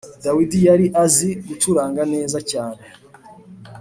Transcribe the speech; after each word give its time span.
Dawidi 0.25 0.57
yari 0.67 0.85
azi 1.03 1.29
gucuranga 1.47 2.01
neza 2.13 2.37
cyane. 2.51 2.81